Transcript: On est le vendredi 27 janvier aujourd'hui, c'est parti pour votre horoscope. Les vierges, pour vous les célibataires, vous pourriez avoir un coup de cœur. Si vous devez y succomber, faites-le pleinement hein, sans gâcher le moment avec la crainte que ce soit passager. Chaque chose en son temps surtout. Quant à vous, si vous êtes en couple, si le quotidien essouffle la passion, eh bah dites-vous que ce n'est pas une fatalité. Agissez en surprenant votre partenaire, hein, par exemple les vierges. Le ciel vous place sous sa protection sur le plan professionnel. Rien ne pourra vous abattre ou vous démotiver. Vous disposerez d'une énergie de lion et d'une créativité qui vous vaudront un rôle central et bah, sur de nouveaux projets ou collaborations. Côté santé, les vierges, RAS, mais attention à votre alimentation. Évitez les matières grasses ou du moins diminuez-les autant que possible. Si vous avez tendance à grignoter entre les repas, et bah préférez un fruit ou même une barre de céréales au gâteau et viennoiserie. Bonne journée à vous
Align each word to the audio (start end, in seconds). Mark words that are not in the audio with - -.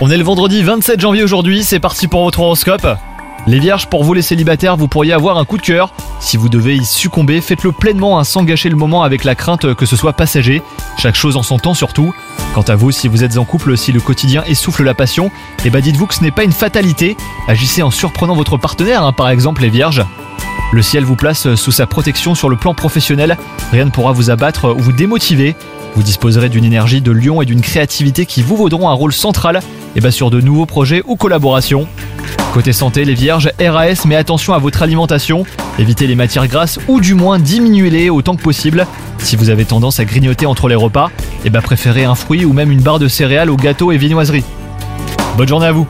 On 0.00 0.10
est 0.10 0.16
le 0.16 0.24
vendredi 0.24 0.64
27 0.64 1.00
janvier 1.00 1.22
aujourd'hui, 1.22 1.62
c'est 1.62 1.78
parti 1.78 2.08
pour 2.08 2.24
votre 2.24 2.40
horoscope. 2.40 2.84
Les 3.46 3.60
vierges, 3.60 3.86
pour 3.86 4.02
vous 4.02 4.14
les 4.14 4.22
célibataires, 4.22 4.76
vous 4.76 4.88
pourriez 4.88 5.12
avoir 5.12 5.38
un 5.38 5.44
coup 5.44 5.58
de 5.58 5.62
cœur. 5.62 5.92
Si 6.18 6.36
vous 6.36 6.48
devez 6.48 6.74
y 6.74 6.84
succomber, 6.84 7.40
faites-le 7.40 7.70
pleinement 7.70 8.18
hein, 8.18 8.24
sans 8.24 8.42
gâcher 8.42 8.68
le 8.70 8.74
moment 8.74 9.04
avec 9.04 9.22
la 9.22 9.36
crainte 9.36 9.74
que 9.74 9.86
ce 9.86 9.94
soit 9.94 10.14
passager. 10.14 10.60
Chaque 10.98 11.14
chose 11.14 11.36
en 11.36 11.44
son 11.44 11.58
temps 11.58 11.74
surtout. 11.74 12.12
Quant 12.52 12.62
à 12.62 12.74
vous, 12.74 12.90
si 12.90 13.06
vous 13.06 13.22
êtes 13.22 13.38
en 13.38 13.44
couple, 13.44 13.76
si 13.76 13.92
le 13.92 14.00
quotidien 14.00 14.42
essouffle 14.48 14.82
la 14.82 14.94
passion, 14.94 15.30
eh 15.64 15.70
bah 15.70 15.80
dites-vous 15.80 16.06
que 16.06 16.14
ce 16.14 16.24
n'est 16.24 16.32
pas 16.32 16.42
une 16.42 16.50
fatalité. 16.50 17.16
Agissez 17.46 17.82
en 17.82 17.92
surprenant 17.92 18.34
votre 18.34 18.56
partenaire, 18.56 19.04
hein, 19.04 19.12
par 19.12 19.28
exemple 19.28 19.62
les 19.62 19.70
vierges. 19.70 20.04
Le 20.72 20.82
ciel 20.82 21.04
vous 21.04 21.14
place 21.14 21.54
sous 21.54 21.70
sa 21.70 21.86
protection 21.86 22.34
sur 22.34 22.48
le 22.48 22.56
plan 22.56 22.74
professionnel. 22.74 23.38
Rien 23.70 23.84
ne 23.84 23.90
pourra 23.90 24.10
vous 24.10 24.30
abattre 24.30 24.74
ou 24.76 24.80
vous 24.80 24.90
démotiver. 24.90 25.54
Vous 25.94 26.02
disposerez 26.02 26.48
d'une 26.48 26.64
énergie 26.64 27.00
de 27.00 27.12
lion 27.12 27.40
et 27.40 27.46
d'une 27.46 27.60
créativité 27.60 28.26
qui 28.26 28.42
vous 28.42 28.56
vaudront 28.56 28.88
un 28.88 28.92
rôle 28.94 29.12
central 29.12 29.60
et 29.94 30.00
bah, 30.00 30.10
sur 30.10 30.30
de 30.30 30.40
nouveaux 30.40 30.66
projets 30.66 31.02
ou 31.06 31.16
collaborations. 31.16 31.86
Côté 32.52 32.72
santé, 32.72 33.04
les 33.04 33.14
vierges, 33.14 33.50
RAS, 33.60 34.04
mais 34.06 34.16
attention 34.16 34.54
à 34.54 34.58
votre 34.58 34.82
alimentation. 34.82 35.44
Évitez 35.78 36.06
les 36.06 36.14
matières 36.14 36.48
grasses 36.48 36.78
ou 36.88 37.00
du 37.00 37.14
moins 37.14 37.38
diminuez-les 37.38 38.10
autant 38.10 38.34
que 38.34 38.42
possible. 38.42 38.86
Si 39.18 39.36
vous 39.36 39.50
avez 39.50 39.64
tendance 39.64 40.00
à 40.00 40.04
grignoter 40.04 40.46
entre 40.46 40.68
les 40.68 40.74
repas, 40.74 41.10
et 41.44 41.50
bah 41.50 41.62
préférez 41.62 42.04
un 42.04 42.14
fruit 42.14 42.44
ou 42.44 42.52
même 42.52 42.70
une 42.70 42.80
barre 42.80 42.98
de 42.98 43.08
céréales 43.08 43.50
au 43.50 43.56
gâteau 43.56 43.92
et 43.92 43.96
viennoiserie. 43.96 44.44
Bonne 45.36 45.48
journée 45.48 45.66
à 45.66 45.72
vous 45.72 45.86